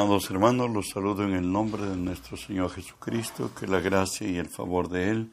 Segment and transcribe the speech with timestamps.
[0.00, 4.38] Amados hermanos, los saludo en el nombre de nuestro Señor Jesucristo, que la gracia y
[4.38, 5.30] el favor de Él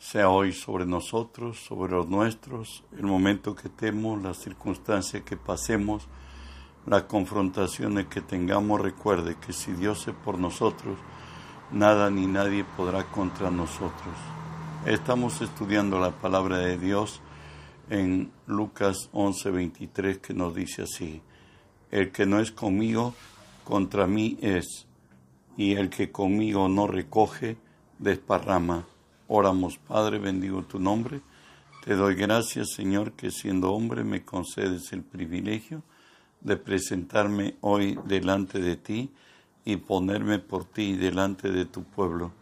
[0.00, 6.08] sea hoy sobre nosotros, sobre los nuestros, el momento que temos, la circunstancia que pasemos,
[6.86, 10.98] la confrontación que tengamos, recuerde que si Dios es por nosotros,
[11.70, 14.16] nada ni nadie podrá contra nosotros.
[14.86, 17.20] Estamos estudiando la palabra de Dios
[17.90, 21.22] en Lucas 11:23 que nos dice así,
[21.92, 23.14] el que no es conmigo,
[23.64, 24.86] contra mí es,
[25.56, 27.56] y el que conmigo no recoge,
[27.98, 28.86] desparrama.
[29.26, 31.20] Oramos, Padre, bendigo tu nombre.
[31.84, 35.82] Te doy gracias, Señor, que siendo hombre me concedes el privilegio
[36.40, 39.10] de presentarme hoy delante de ti
[39.64, 42.32] y ponerme por ti delante de tu pueblo.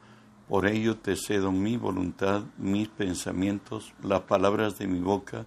[0.49, 5.47] Por ello te cedo mi voluntad, mis pensamientos, las palabras de mi boca,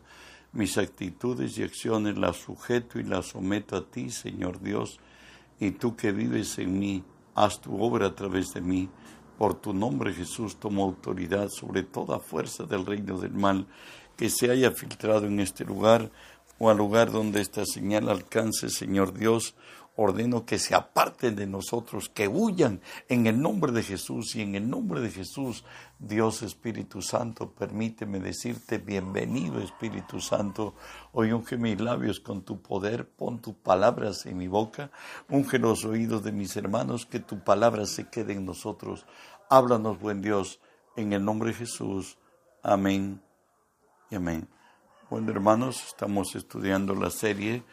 [0.54, 5.00] mis actitudes y acciones, las sujeto y las someto a ti, Señor Dios,
[5.60, 7.04] y tú que vives en mí,
[7.34, 8.90] haz tu obra a través de mí.
[9.38, 13.68] Por tu nombre, Jesús, tomo autoridad sobre toda fuerza del reino del mal
[14.16, 16.10] que se haya filtrado en este lugar
[16.58, 19.56] o al lugar donde esta señal alcance, Señor Dios,
[19.98, 24.56] ordeno que se aparten de nosotros, que huyan en el nombre de Jesús y en
[24.56, 25.64] el nombre de Jesús,
[26.00, 30.76] Dios Espíritu Santo, permíteme decirte bienvenido Espíritu Santo,
[31.14, 34.92] hoy unge mis labios con tu poder, pon tus palabras en mi boca,
[35.30, 39.06] unge los oídos de mis hermanos, que tu palabra se quede en nosotros.
[39.50, 40.60] Háblanos, buen Dios,
[40.96, 42.18] en el nombre de Jesús.
[42.62, 43.22] Amén
[44.10, 44.50] y amén.
[45.10, 47.64] Bueno, hermanos, estamos estudiando la serie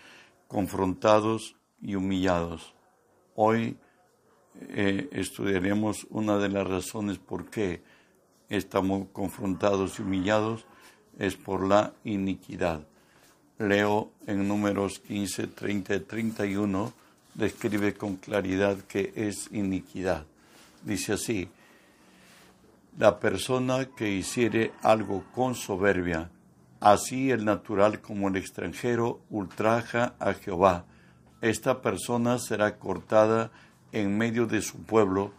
[0.49, 2.75] Confrontados y humillados.
[3.35, 3.77] Hoy
[4.61, 7.83] eh, estudiaremos una de las razones por qué
[8.49, 10.65] estamos confrontados y humillados,
[11.19, 12.87] es por la iniquidad.
[13.59, 16.93] Leo en números 15, 30 y 31,
[17.35, 20.27] describe con claridad qué es iniquidad.
[20.83, 21.49] Dice así,
[22.99, 26.31] la persona que hiciere algo con soberbia,
[26.81, 30.85] así el natural como el extranjero, ultraja a Jehová
[31.43, 33.51] esta persona será cortada
[33.91, 35.33] en medio de su pueblo,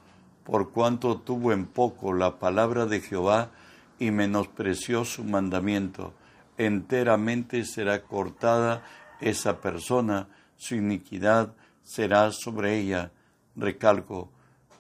[0.44, 3.52] por cuanto tuvo en poco la palabra de Jehová
[3.98, 6.14] y menospreció su mandamiento.
[6.58, 8.84] Enteramente será cortada
[9.22, 10.28] esa persona,
[10.58, 11.54] su iniquidad
[11.84, 13.12] será sobre ella.
[13.56, 14.30] Recalco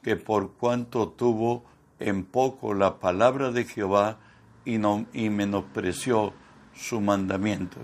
[0.02, 1.64] que por cuanto tuvo
[2.00, 4.18] en poco la palabra de Jehová
[4.66, 4.74] y,
[5.14, 6.34] y menospreció
[6.76, 7.78] su mandamiento.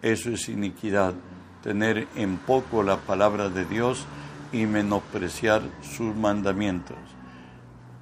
[0.00, 1.14] Eso es iniquidad
[1.62, 4.06] tener en poco la palabra de Dios
[4.52, 6.96] y menospreciar sus mandamientos.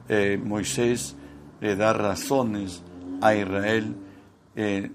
[0.08, 1.16] Eh, Moisés
[1.60, 2.82] le da razones
[3.20, 3.96] a Israel
[4.54, 4.90] eh,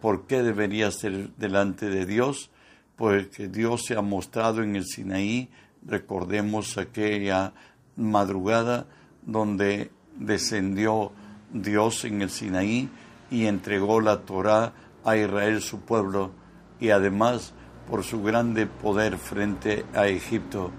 [0.00, 2.50] por qué debería ser delante de Dios,
[2.96, 5.50] porque Dios se ha mostrado en el Sinaí,
[5.84, 7.52] recordemos aquella
[7.96, 8.86] madrugada
[9.24, 11.12] donde descendió
[11.52, 12.88] Dios en el Sinaí
[13.30, 14.72] y entregó la Torá
[15.04, 16.32] a Israel su pueblo
[16.80, 17.54] y además
[17.88, 20.70] por su grande poder frente a Egipto.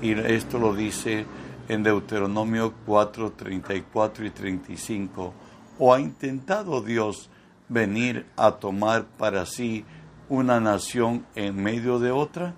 [0.00, 1.26] Y esto lo dice
[1.68, 5.34] en Deuteronomio 4, 34 y 35.
[5.78, 7.30] ¿O ha intentado Dios
[7.68, 9.84] venir a tomar para sí
[10.28, 12.54] una nación en medio de otra?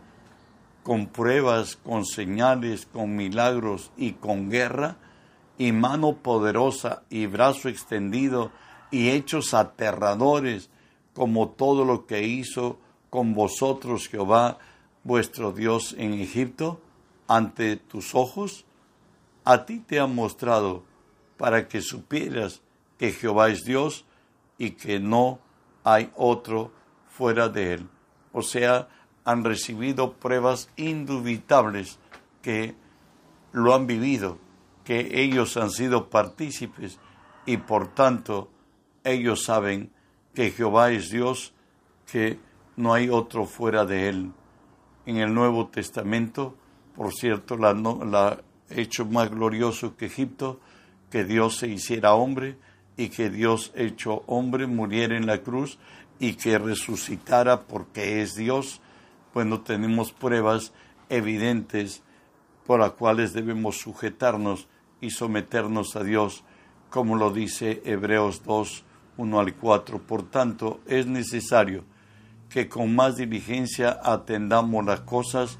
[0.83, 4.97] Con pruebas, con señales, con milagros y con guerra,
[5.59, 8.51] y mano poderosa y brazo extendido
[8.91, 10.71] y hechos aterradores
[11.13, 12.79] como todo lo que hizo
[13.11, 14.59] con vosotros Jehová
[15.05, 16.81] vuestro Dios en Egipto
[17.29, 18.65] ante tus ojos?
[19.45, 20.85] A ti te ha mostrado
[21.37, 22.63] para que supieras
[22.99, 24.05] que Jehová es Dios
[24.59, 25.41] y que no
[25.85, 26.73] hay otro
[27.09, 27.89] fuera de él.
[28.33, 28.89] O sea,
[29.25, 31.99] han recibido pruebas indubitables
[32.43, 32.75] que
[33.53, 34.39] lo han vivido,
[34.85, 36.99] que ellos han sido partícipes
[37.47, 38.51] y por tanto
[39.05, 39.91] ellos saben
[40.35, 41.53] que Jehová es Dios,
[42.11, 42.39] que
[42.81, 44.33] no hay otro fuera de él.
[45.07, 46.57] En el Nuevo Testamento,
[46.97, 50.61] por cierto, la, hecho más glorioso que Egipto,
[51.11, 52.57] que Dios se hiciera hombre
[52.97, 55.79] y que Dios hecho hombre muriera en la cruz
[56.19, 58.81] y que resucitara porque es Dios,
[59.35, 60.73] bueno, tenemos pruebas
[61.09, 62.03] evidentes
[62.67, 64.69] por las cuales debemos sujetarnos
[65.01, 66.45] y someternos a Dios,
[66.91, 68.85] como lo dice Hebreos 2,
[69.17, 69.99] 1 al 4.
[70.01, 71.85] Por tanto, es necesario
[72.51, 75.59] que con más diligencia atendamos las cosas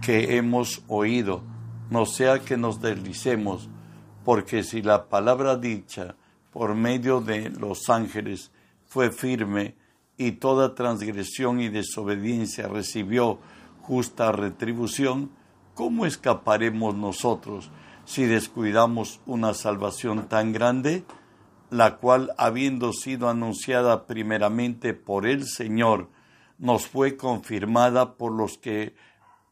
[0.00, 1.42] que hemos oído,
[1.90, 3.68] no sea que nos deslicemos,
[4.24, 6.14] porque si la palabra dicha
[6.52, 8.52] por medio de los ángeles
[8.86, 9.74] fue firme
[10.16, 13.38] y toda transgresión y desobediencia recibió
[13.80, 15.30] justa retribución,
[15.74, 17.70] ¿cómo escaparemos nosotros
[18.04, 21.04] si descuidamos una salvación tan grande,
[21.70, 26.08] la cual, habiendo sido anunciada primeramente por el Señor,
[26.58, 28.94] nos fue confirmada por los que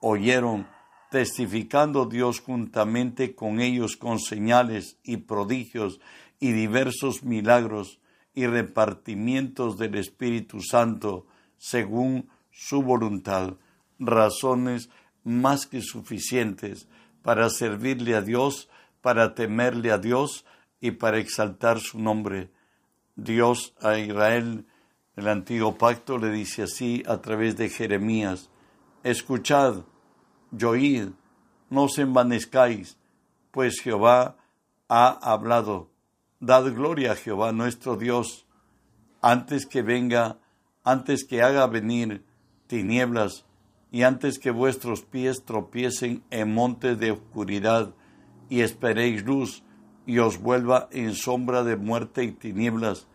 [0.01, 0.67] oyeron,
[1.11, 6.01] testificando Dios juntamente con ellos con señales y prodigios
[6.41, 8.01] y diversos milagros
[8.35, 11.27] y repartimientos del Espíritu Santo
[11.57, 13.55] según su voluntad,
[13.99, 14.91] razones
[15.25, 16.89] más que suficientes
[17.23, 18.69] para servirle a Dios,
[19.01, 20.45] para temerle a Dios
[20.81, 22.51] y para exaltar su nombre.
[23.17, 24.67] Dios a Israel,
[25.17, 28.51] el antiguo pacto, le dice así a través de Jeremías,
[29.03, 29.85] escuchad,
[30.57, 31.09] y oíd,
[31.71, 32.99] no os envanezcáis,
[33.51, 34.37] pues Jehová
[34.89, 35.91] ha hablado.
[36.39, 38.47] Dad gloria a Jehová nuestro Dios,
[39.23, 40.39] antes que venga,
[40.85, 42.23] antes que haga venir
[42.67, 43.47] tinieblas,
[43.91, 47.95] y antes que vuestros pies tropiecen en montes de oscuridad,
[48.51, 49.63] y esperéis luz,
[50.05, 53.09] y os vuelva en sombra de muerte y tinieblas,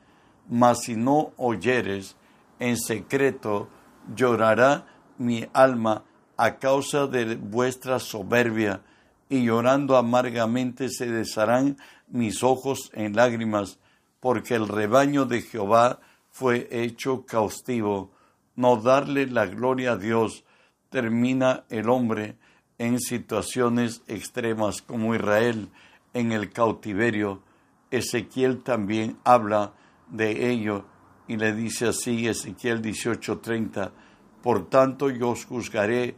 [0.51, 2.17] mas si no oyeres,
[2.59, 3.69] en secreto
[4.13, 4.85] llorará
[5.17, 6.03] mi alma
[6.35, 8.81] a causa de vuestra soberbia,
[9.29, 11.77] y llorando amargamente se desharán
[12.09, 13.79] mis ojos en lágrimas,
[14.19, 18.11] porque el rebaño de Jehová fue hecho cautivo.
[18.57, 20.43] No darle la gloria a Dios
[20.89, 22.35] termina el hombre
[22.77, 25.69] en situaciones extremas como Israel
[26.13, 27.41] en el cautiverio.
[27.89, 29.71] Ezequiel también habla
[30.11, 30.85] de ello
[31.27, 33.91] y le dice así Ezequiel 18:30,
[34.43, 36.15] por tanto yo os juzgaré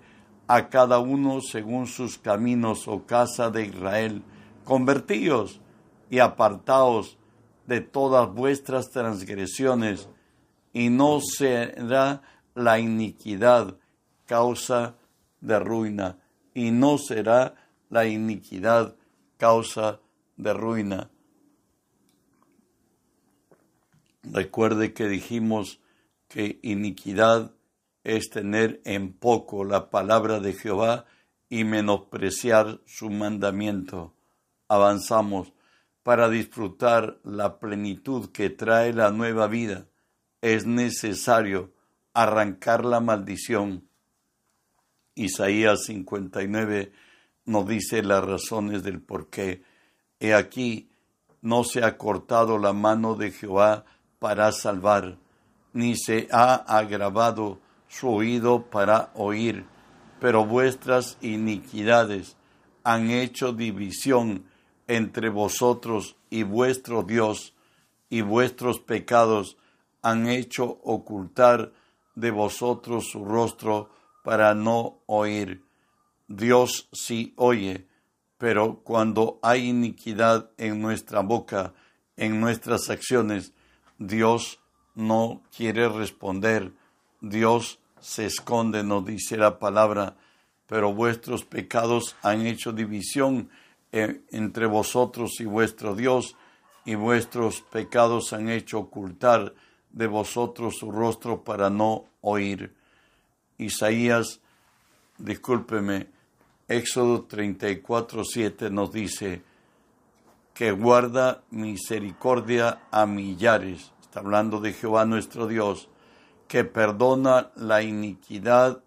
[0.48, 4.24] a cada uno según sus caminos, o oh casa de Israel.
[4.64, 5.62] Convertíos
[6.10, 7.18] y apartaos
[7.68, 10.10] de todas vuestras transgresiones,
[10.74, 12.22] y no será
[12.56, 13.78] la iniquidad
[14.26, 14.96] causa
[15.42, 16.18] de ruina,
[16.54, 17.56] y no será
[17.90, 18.96] la iniquidad
[19.38, 20.00] causa
[20.38, 21.10] de ruina.
[24.24, 25.80] Recuerde que dijimos
[26.28, 27.52] que iniquidad
[28.04, 31.06] es tener en poco la palabra de Jehová
[31.50, 34.14] y menospreciar su mandamiento.
[34.68, 35.54] Avanzamos
[36.04, 39.88] para disfrutar la plenitud que trae la nueva vida.
[40.42, 41.72] Es necesario
[42.14, 43.88] arrancar la maldición.
[45.16, 46.92] Isaías 59
[47.46, 49.64] nos dice las razones del por qué.
[50.20, 50.90] He aquí,
[51.42, 53.86] no se ha cortado la mano de Jehová
[54.24, 55.18] para salvar,
[55.74, 57.60] ni se ha agravado
[57.90, 59.66] su oído para oír,
[60.22, 62.38] pero vuestras iniquidades
[62.86, 64.46] han hecho división
[64.88, 67.54] entre vosotros y vuestro Dios,
[68.10, 69.58] y vuestros pecados
[70.02, 71.74] han hecho ocultar
[72.16, 73.90] de vosotros su rostro
[74.24, 75.66] para no oír.
[76.30, 77.90] Dios sí oye,
[78.38, 81.74] pero cuando hay iniquidad en nuestra boca,
[82.16, 83.54] en nuestras acciones,
[83.98, 84.60] Dios
[84.96, 86.74] no quiere responder.
[87.22, 90.16] Dios se esconde, nos dice la palabra,
[90.68, 93.50] pero vuestros pecados han hecho división
[93.92, 96.36] eh, entre vosotros y vuestro Dios,
[96.86, 99.54] y vuestros pecados han hecho ocultar
[99.92, 102.74] de vosotros su rostro para no oír.
[103.58, 104.42] Isaías,
[105.18, 106.08] discúlpeme,
[106.68, 109.44] Éxodo 34, 7 nos dice
[110.54, 115.90] que guarda misericordia a millares, está hablando de Jehová nuestro Dios,
[116.48, 118.84] que perdona la iniquidad,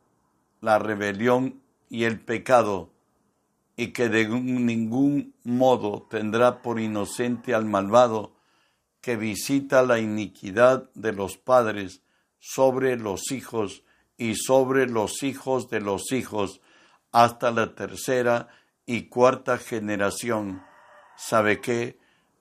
[0.61, 2.91] la rebelión y el pecado,
[3.77, 8.37] y que de ningún modo tendrá por inocente al malvado,
[9.01, 12.03] que visita la iniquidad de los padres
[12.39, 13.83] sobre los hijos
[14.17, 16.61] y sobre los hijos de los hijos,
[17.13, 18.49] hasta la tercera
[18.87, 20.63] y cuarta generación.
[21.17, 21.99] ¿Sabe que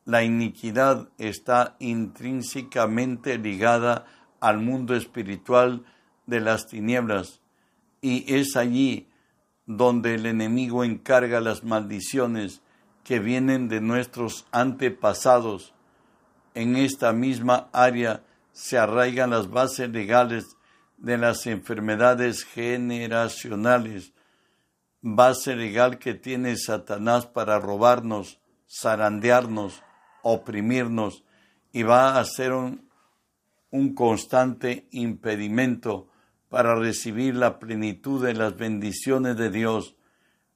[0.07, 4.05] La iniquidad está intrínsecamente ligada
[4.39, 5.83] al mundo espiritual
[6.27, 7.41] de las tinieblas
[8.01, 9.07] y es allí
[9.65, 12.61] donde el enemigo encarga las maldiciones
[13.03, 15.73] que vienen de nuestros antepasados.
[16.53, 20.55] En esta misma área se arraigan las bases legales
[20.97, 24.13] de las enfermedades generacionales,
[25.01, 28.39] base legal que tiene Satanás para robarnos,
[28.69, 29.83] zarandearnos,
[30.23, 31.23] oprimirnos
[31.71, 32.89] y va a ser un,
[33.71, 36.09] un constante impedimento
[36.49, 39.95] para recibir la plenitud de las bendiciones de Dios.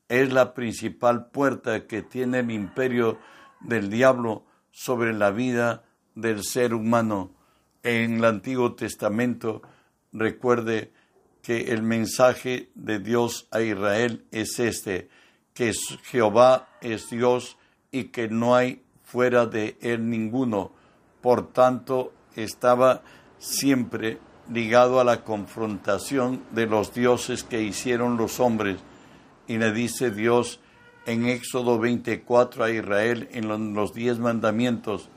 [0.08, 3.20] Es la principal puerta que tiene el imperio
[3.60, 5.84] del diablo sobre la vida
[6.16, 7.36] del ser humano.
[7.84, 9.62] En el Antiguo Testamento,
[10.12, 10.92] recuerde
[11.42, 15.10] que el mensaje de Dios a Israel es este,
[15.54, 15.74] que
[16.04, 17.58] Jehová es Dios
[17.92, 20.72] y que no hay fuera de él ninguno.
[21.22, 23.02] Por tanto, estaba
[23.38, 24.20] siempre
[24.52, 28.78] ligado a la confrontación de los dioses que hicieron los hombres.
[29.48, 30.60] Y le dice Dios
[31.06, 35.10] en Éxodo 24 a Israel en los diez mandamientos,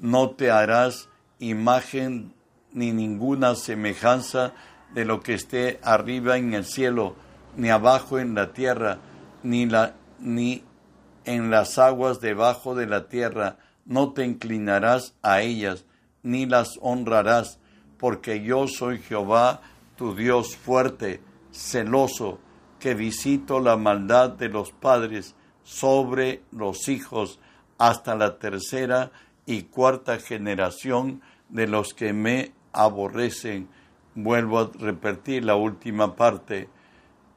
[0.00, 2.34] no te harás imagen
[2.72, 4.54] ni ninguna semejanza
[4.92, 7.14] de lo que esté arriba en el cielo,
[7.56, 8.98] ni abajo en la tierra,
[9.42, 10.64] ni, la, ni
[11.26, 15.84] en las aguas debajo de la tierra, no te inclinarás a ellas,
[16.22, 17.58] ni las honrarás,
[17.98, 19.60] porque yo soy Jehová,
[19.96, 21.20] tu Dios fuerte,
[21.52, 22.38] celoso,
[22.78, 27.40] que visito la maldad de los padres sobre los hijos
[27.78, 29.10] hasta la tercera
[29.46, 33.68] y cuarta generación de los que me aborrecen.
[34.14, 36.68] Vuelvo a repetir la última parte,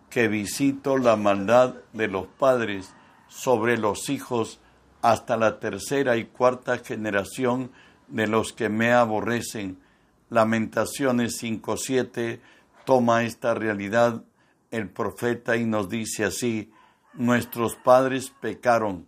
[0.10, 2.94] que visito la maldad de los padres
[3.30, 4.60] sobre los hijos
[5.02, 7.72] hasta la tercera y cuarta generación
[8.10, 9.80] de los que me aborrecen.
[10.30, 12.42] Lamentaciones 5.7
[12.86, 14.24] toma esta realidad
[14.72, 16.72] el profeta y nos dice así,
[17.14, 19.08] nuestros padres pecaron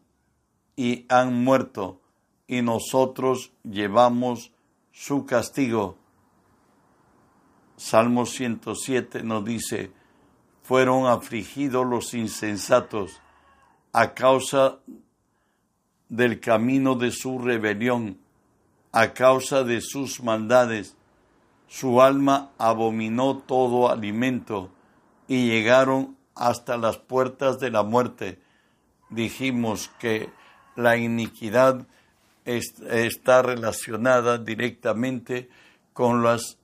[0.75, 2.01] y han muerto,
[2.47, 4.51] y nosotros llevamos
[4.91, 5.97] su castigo.
[7.77, 9.91] Salmo 107 nos dice,
[10.63, 13.21] fueron afligidos los insensatos
[13.93, 14.79] a causa
[16.09, 18.17] del camino de su rebelión,
[18.91, 20.95] a causa de sus maldades.
[21.67, 24.69] Su alma abominó todo alimento
[25.27, 28.39] y llegaron hasta las puertas de la muerte.
[29.09, 30.29] Dijimos que
[30.75, 31.87] la iniquidad
[32.45, 35.49] está relacionada directamente
[35.93, 36.57] con las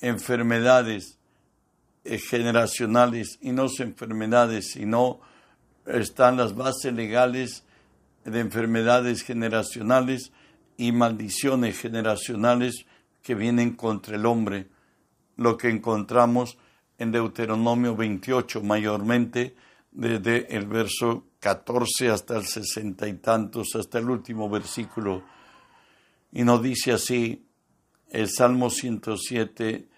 [0.00, 1.18] enfermedades
[2.04, 5.20] eh, generacionales y no son enfermedades, sino
[5.88, 7.64] están las bases legales
[8.24, 10.32] de enfermedades generacionales
[10.76, 12.86] y maldiciones generacionales
[13.22, 14.68] que vienen contra el hombre.
[15.36, 16.58] Lo que encontramos
[16.98, 19.54] en Deuteronomio 28, mayormente
[19.90, 25.22] desde el verso 14 hasta el sesenta y tantos, hasta el último versículo.
[26.32, 27.46] Y nos dice así,
[28.10, 29.88] el Salmo 107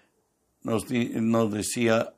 [0.63, 2.13] nos, nos decía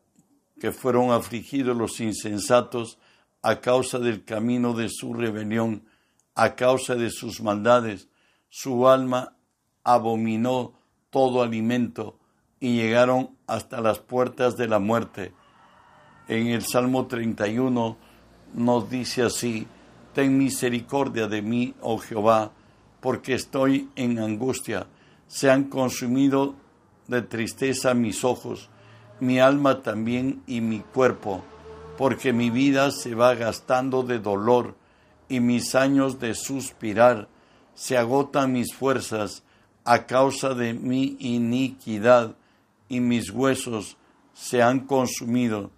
[0.59, 2.97] que fueron afligidos los insensatos
[3.43, 5.83] a causa del camino de su rebelión,
[6.33, 8.07] a causa de sus maldades.
[8.49, 9.35] Su alma
[9.83, 10.73] abominó
[11.09, 12.17] todo alimento
[12.61, 15.33] y llegaron hasta las puertas de la muerte.
[16.29, 17.97] En el Salmo 31
[18.53, 19.67] nos dice así,
[20.13, 22.51] Ten misericordia de mí, oh Jehová,
[23.01, 24.87] porque estoy en angustia.
[25.27, 26.55] Se han consumido
[27.07, 28.69] de tristeza mis ojos,
[29.19, 31.43] mi alma también y mi cuerpo
[31.97, 34.75] porque mi vida se va gastando de dolor
[35.29, 37.27] y mis años de suspirar,
[37.75, 39.43] se agotan mis fuerzas
[39.83, 42.35] a causa de mi iniquidad
[42.89, 43.97] y mis huesos
[44.33, 45.71] se han consumido.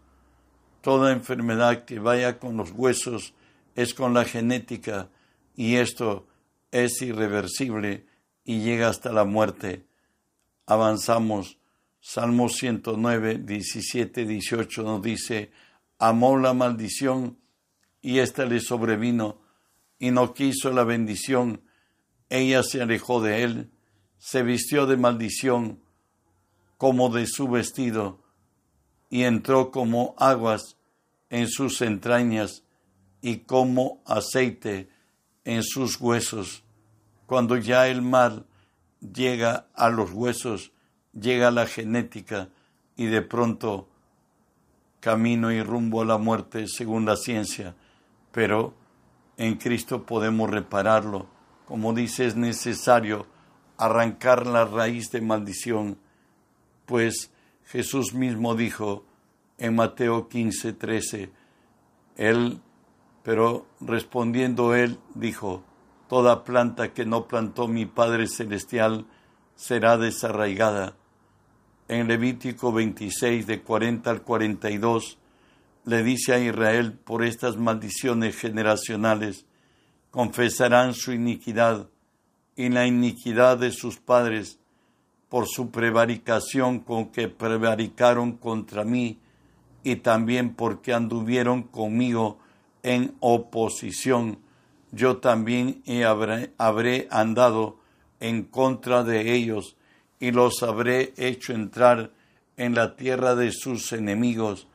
[0.82, 3.34] Toda enfermedad que vaya con los huesos
[3.76, 5.10] es con la genética
[5.56, 6.28] y esto
[6.72, 8.06] es irreversible
[8.44, 9.86] y llega hasta la muerte.
[10.66, 11.58] Avanzamos.
[12.00, 15.50] Salmo 109, 17, 18 nos dice,
[16.00, 17.38] amó la maldición
[18.02, 19.42] y ésta le sobrevino
[20.00, 21.62] y no quiso la bendición.
[22.30, 23.72] Ella se alejó de él,
[24.18, 25.80] se vistió de maldición
[26.78, 28.24] como de su vestido
[29.10, 30.78] y entró como aguas
[31.30, 32.64] en sus entrañas
[33.22, 34.90] y como aceite
[35.44, 36.64] en sus huesos.
[37.26, 38.46] Cuando ya el mal
[39.00, 40.72] llega a los huesos,
[41.14, 42.50] llega la genética
[42.96, 43.90] y de pronto
[45.06, 47.76] camino y rumbo a la muerte según la ciencia,
[48.32, 48.74] pero
[49.38, 51.28] en Cristo podemos repararlo.
[51.68, 53.28] Como dice, es necesario
[53.78, 56.00] arrancar la raíz de maldición,
[56.88, 57.32] pues
[57.66, 59.06] Jesús mismo dijo
[59.60, 61.30] en Mateo 15, 13,
[62.18, 62.60] Él,
[63.22, 65.62] pero respondiendo Él, dijo,
[66.10, 69.06] Toda planta que no plantó mi Padre Celestial
[69.56, 70.96] será desarraigada
[71.88, 75.18] en Levítico 26 de 40 al 42,
[75.86, 79.46] le dice a Israel por estas maldiciones generacionales,
[80.10, 81.88] confesarán su iniquidad
[82.56, 84.60] y la iniquidad de sus padres
[85.30, 89.20] por su prevaricación con que prevaricaron contra mí
[89.84, 92.40] y también porque anduvieron conmigo
[92.82, 94.40] en oposición.
[94.92, 97.78] Yo también habré, habré andado
[98.20, 99.76] en contra de ellos
[100.20, 102.12] y los habré hecho entrar
[102.58, 104.68] en la tierra de sus enemigos,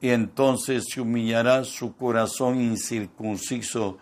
[0.00, 3.98] y entonces se humillará su corazón incircunciso,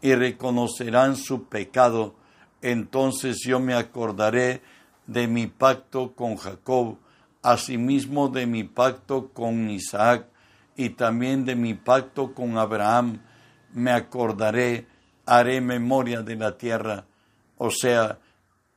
[0.00, 2.14] y reconocerán su pecado.
[2.62, 4.62] Entonces yo me acordaré
[5.06, 6.98] de mi pacto con Jacob,
[7.42, 10.26] asimismo de mi pacto con Isaac,
[10.76, 13.20] y también de mi pacto con Abraham.
[13.72, 14.86] Me acordaré,
[15.26, 17.04] haré memoria de la tierra.
[17.56, 18.18] O sea,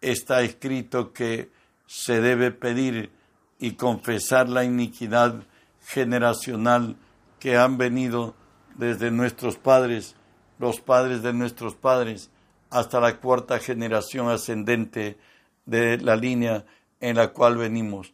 [0.01, 1.51] está escrito que
[1.91, 3.11] se debe pedir
[3.59, 5.43] y confesar la iniquidad
[5.81, 6.95] generacional
[7.37, 8.33] que han venido
[8.75, 10.15] desde nuestros padres,
[10.57, 12.31] los padres de nuestros padres,
[12.69, 15.19] hasta la cuarta generación ascendente
[15.65, 16.65] de la línea
[17.01, 18.13] en la cual venimos.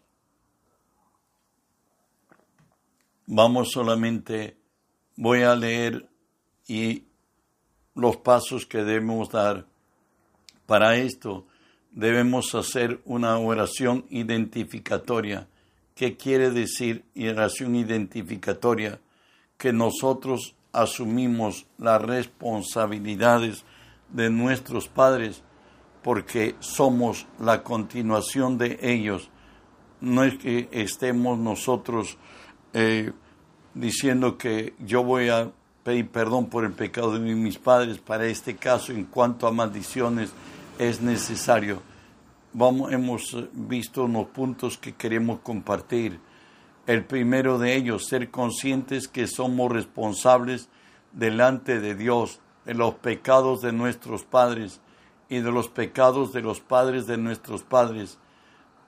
[3.27, 4.57] Vamos solamente,
[5.15, 6.09] voy a leer
[6.65, 7.05] y
[7.93, 9.67] los pasos que debemos dar.
[10.65, 11.45] Para esto,
[11.97, 15.47] debemos hacer una oración identificatoria.
[15.95, 19.01] ¿Qué quiere decir oración identificatoria?
[19.57, 23.65] Que nosotros asumimos las responsabilidades
[24.13, 25.41] de nuestros padres
[26.03, 29.31] porque somos la continuación de ellos.
[29.99, 32.19] No es que estemos nosotros
[32.73, 33.11] eh,
[33.73, 35.51] diciendo que yo voy a
[35.83, 37.97] pedir perdón por el pecado de mis padres.
[37.97, 40.31] Para este caso, en cuanto a maldiciones,
[40.77, 41.81] es necesario.
[42.53, 46.19] Vamos, hemos visto unos puntos que queremos compartir.
[46.85, 50.69] El primero de ellos, ser conscientes que somos responsables
[51.11, 54.81] delante de Dios de los pecados de nuestros padres
[55.29, 58.17] y de los pecados de los padres de nuestros padres.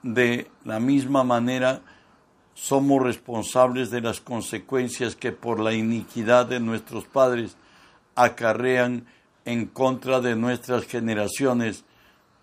[0.02, 1.82] De la misma manera,
[2.54, 7.56] somos responsables de las consecuencias que por la iniquidad de nuestros padres
[8.14, 9.06] acarrean
[9.44, 11.84] en contra de nuestras generaciones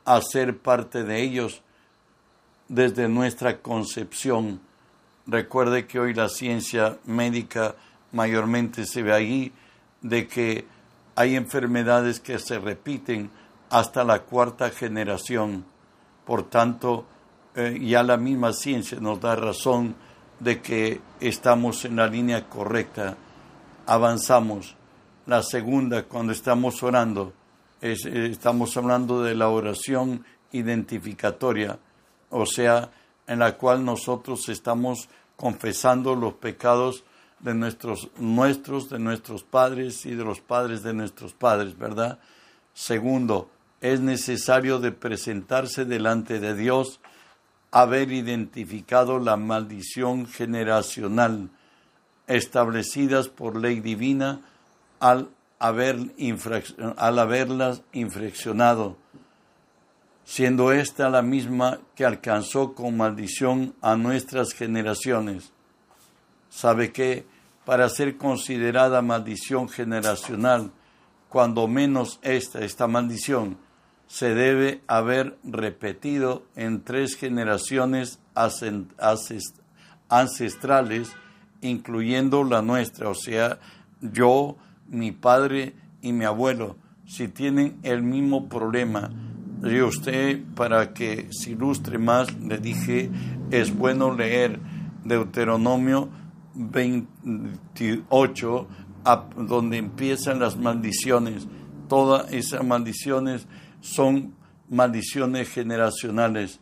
[0.06, 1.62] a ser parte de ellos
[2.68, 4.62] desde nuestra concepción.
[5.25, 7.75] Recuerde que hoy la ciencia médica
[8.12, 9.51] mayormente se ve ahí
[10.01, 10.66] de que
[11.16, 13.29] hay enfermedades que se repiten
[13.70, 15.66] hasta la cuarta generación.
[16.25, 17.05] Por tanto,
[17.55, 19.96] eh, ya la misma ciencia nos da razón
[20.40, 23.18] de que estamos en la línea correcta,
[23.86, 24.76] avanzamos.
[25.27, 27.33] La segunda, cuando estamos orando,
[27.81, 27.98] eh,
[28.31, 31.79] estamos hablando de la oración identificatoria,
[32.29, 32.90] o sea,
[33.27, 37.03] en la cual nosotros estamos confesando los pecados
[37.42, 42.20] de nuestros, nuestros, de nuestros padres y de los padres de nuestros padres, ¿verdad?
[42.74, 43.50] Segundo,
[43.81, 47.01] es necesario de presentarse delante de Dios,
[47.72, 51.50] haber identificado la maldición generacional
[52.27, 54.40] establecidas por ley divina
[55.00, 55.29] al,
[55.60, 55.98] haber
[56.98, 58.98] al haberlas infraccionado,
[60.24, 65.51] siendo esta la misma que alcanzó con maldición a nuestras generaciones.
[66.50, 67.25] ¿Sabe que
[67.66, 70.72] Para ser considerada maldición generacional,
[71.27, 73.57] cuando menos esta, esta maldición,
[74.07, 78.20] se debe haber repetido en tres generaciones
[80.10, 81.12] ancestrales,
[81.62, 83.60] incluyendo la nuestra, o sea,
[84.00, 84.55] yo,
[84.90, 89.12] mi padre y mi abuelo, si tienen el mismo problema.
[89.62, 93.10] Yo usted, para que se ilustre más, le dije,
[93.50, 94.60] es bueno leer
[95.04, 96.10] Deuteronomio
[96.54, 98.68] 28,
[99.38, 101.48] donde empiezan las maldiciones.
[101.88, 103.48] Todas esas maldiciones
[103.80, 104.34] son
[104.70, 106.60] maldiciones generacionales.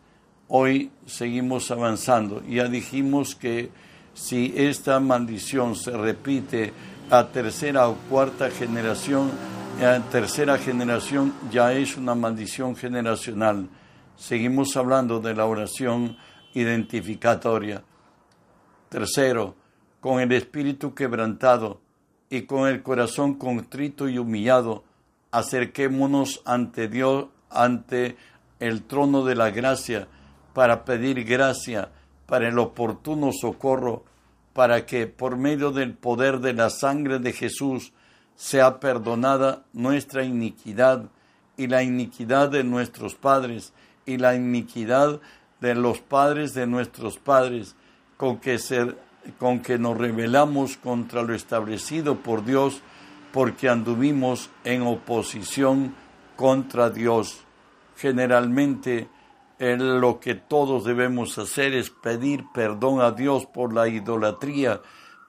[0.48, 2.44] Hoy seguimos avanzando.
[2.48, 3.72] Ya dijimos que
[4.14, 6.72] si esta maldición se repite
[7.10, 9.32] a tercera o cuarta generación,
[9.80, 13.70] a tercera generación ya es una maldición generacional.
[14.15, 16.18] Seguimos hablando de la oración
[16.54, 17.84] identificatoria.
[18.89, 19.56] Tercero,
[20.00, 21.82] con el espíritu quebrantado
[22.30, 24.84] y con el corazón contrito y humillado,
[25.32, 28.15] acerquémonos ante Dios, ante
[28.60, 30.08] el trono de la gracia,
[30.54, 31.89] para pedir gracia,
[32.26, 34.06] para el oportuno socorro,
[34.56, 37.91] para que por medio del poder de la sangre de Jesús
[38.38, 41.10] sea perdonada nuestra iniquidad
[41.58, 43.74] y la iniquidad de nuestros padres
[44.06, 45.20] y la iniquidad
[45.60, 47.76] de los padres de nuestros padres,
[48.15, 48.58] con que
[49.39, 52.82] con que nos rebelamos contra lo establecido por Dios,
[53.34, 55.94] porque anduvimos en oposición
[56.38, 57.44] contra Dios.
[57.98, 59.10] Generalmente
[59.60, 64.82] lo que todos debemos hacer es pedir perdón a Dios por la idolatría,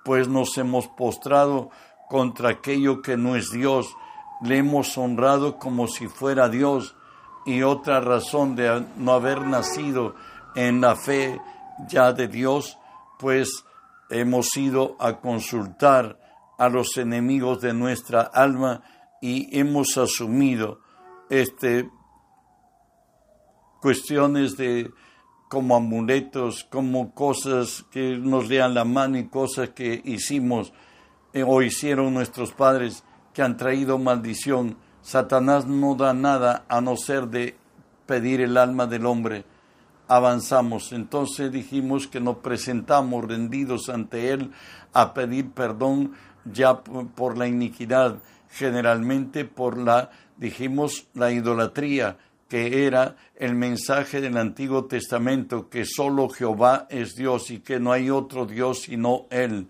[0.05, 1.71] pues nos hemos postrado
[2.09, 3.95] contra aquello que no es Dios,
[4.43, 6.97] le hemos honrado como si fuera Dios,
[7.45, 10.17] y otra razón de no haber nacido
[10.57, 11.41] en la fe
[11.89, 12.79] ya de Dios,
[13.19, 13.65] pues
[14.11, 16.19] hemos ido a consultar
[16.59, 18.83] a los enemigos de nuestra alma
[19.21, 20.81] y hemos asumido
[21.31, 21.91] este
[23.87, 24.91] cuestiones de
[25.49, 30.73] como amuletos, como cosas que nos lean la mano y cosas que hicimos
[31.33, 34.77] eh, o hicieron nuestros padres que han traído maldición.
[35.03, 37.55] Satanás no da nada a no ser de
[38.07, 39.45] pedir el alma del hombre.
[40.09, 40.93] Avanzamos.
[40.93, 44.51] Entonces dijimos que nos presentamos rendidos ante Él
[44.95, 46.11] a pedir perdón
[46.45, 48.17] ya por la iniquidad,
[48.51, 52.19] generalmente por la, dijimos, la idolatría,
[52.49, 57.93] que era el mensaje del Antiguo Testamento, que solo Jehová es Dios y que no
[57.93, 59.69] hay otro Dios sino Él.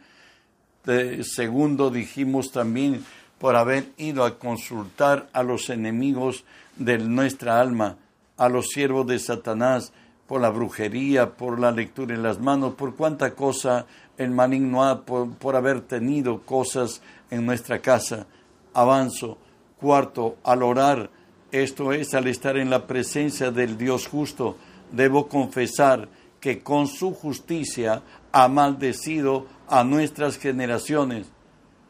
[1.23, 3.05] segundo, dijimos también
[3.39, 6.45] por haber ido a consultar a los enemigos
[6.77, 7.97] de nuestra alma,
[8.37, 9.93] a los siervos de Satanás,
[10.27, 13.87] por la brujería, por la lectura en las manos, por cuánta cosa
[14.19, 18.27] el maligno ha, por, por haber tenido cosas en nuestra casa.
[18.75, 19.39] Avanzo.
[19.79, 21.11] Cuarto, al orar,
[21.53, 24.57] esto es, al estar en la presencia del Dios justo,
[24.93, 26.09] debo confesar
[26.41, 31.27] que con su justicia ha maldecido a nuestras generaciones.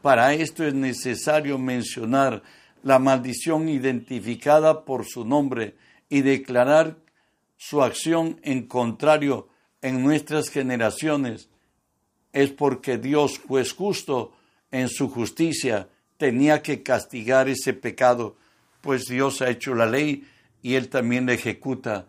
[0.01, 2.43] Para esto es necesario mencionar
[2.83, 5.75] la maldición identificada por su nombre
[6.09, 6.97] y declarar
[7.57, 9.49] su acción en contrario
[9.81, 11.49] en nuestras generaciones.
[12.31, 14.33] Es porque Dios, juez justo,
[14.71, 18.37] en su justicia, tenía que castigar ese pecado
[18.87, 20.23] pues Dios ha hecho la ley
[20.61, 22.05] y Él también la ejecuta.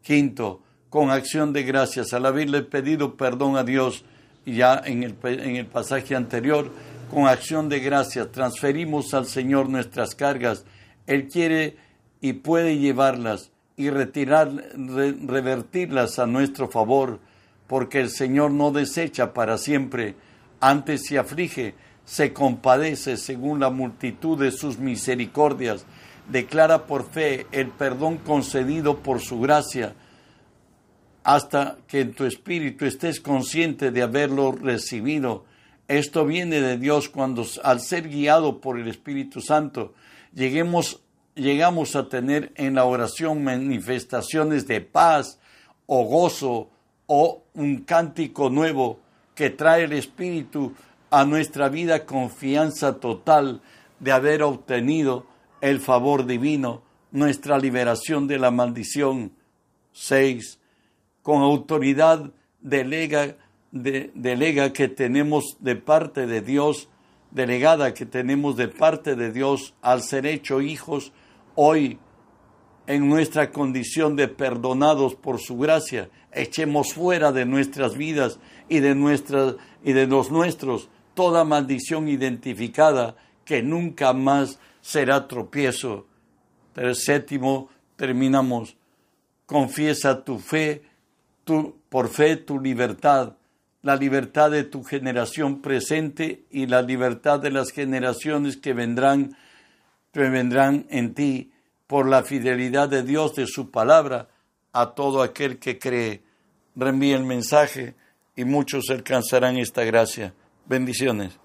[0.00, 4.06] Quinto, con acción de gracias, al haberle pedido perdón a Dios,
[4.46, 6.70] ya en el, en el pasaje anterior,
[7.10, 10.64] con acción de gracias, transferimos al Señor nuestras cargas.
[11.06, 11.76] Él quiere
[12.22, 17.20] y puede llevarlas y retirar, revertirlas a nuestro favor,
[17.66, 20.14] porque el Señor no desecha para siempre,
[20.60, 21.74] antes se aflige,
[22.06, 25.84] se compadece según la multitud de sus misericordias
[26.28, 29.94] declara por fe el perdón concedido por su gracia,
[31.24, 35.44] hasta que en tu espíritu estés consciente de haberlo recibido.
[35.88, 39.94] Esto viene de Dios cuando al ser guiado por el Espíritu Santo
[40.34, 41.02] lleguemos,
[41.34, 45.38] llegamos a tener en la oración manifestaciones de paz
[45.86, 46.70] o gozo
[47.06, 49.00] o un cántico nuevo
[49.34, 50.72] que trae el Espíritu
[51.10, 53.60] a nuestra vida confianza total
[54.00, 55.26] de haber obtenido
[55.62, 59.32] el favor divino, nuestra liberación de la maldición.
[59.92, 60.58] 6.
[61.22, 63.36] Con autoridad delega,
[63.70, 66.88] delega que tenemos de parte de Dios,
[67.30, 71.12] delegada que tenemos de parte de Dios al ser hecho hijos,
[71.54, 71.98] hoy
[72.88, 78.96] en nuestra condición de perdonados por su gracia, echemos fuera de nuestras vidas y de,
[78.96, 86.06] nuestras, y de los nuestros toda maldición identificada que nunca más será tropiezo.
[86.74, 88.76] Pero séptimo, terminamos.
[89.46, 90.82] Confiesa tu fe,
[91.44, 93.36] tu, por fe tu libertad,
[93.82, 99.36] la libertad de tu generación presente y la libertad de las generaciones que vendrán,
[100.12, 101.52] que vendrán en ti
[101.86, 104.28] por la fidelidad de Dios de su palabra
[104.72, 106.22] a todo aquel que cree.
[106.74, 107.94] Reenvíe el mensaje
[108.34, 110.32] y muchos alcanzarán esta gracia.
[110.64, 111.38] Bendiciones.